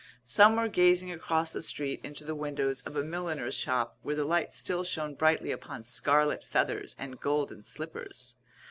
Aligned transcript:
Some 0.25 0.55
were 0.55 0.67
gazing 0.67 1.11
across 1.11 1.53
the 1.53 1.61
street 1.61 2.01
into 2.03 2.23
the 2.23 2.33
windows 2.33 2.81
of 2.87 2.95
a 2.95 3.03
milliner's 3.03 3.53
shop 3.53 3.99
where 4.01 4.15
the 4.15 4.25
light 4.25 4.51
still 4.51 4.83
shone 4.83 5.13
brightly 5.13 5.51
upon 5.51 5.83
scarlet 5.83 6.43
feathers 6.43 6.95
and 6.97 7.19
golden 7.19 7.63
slippers. 7.65 8.33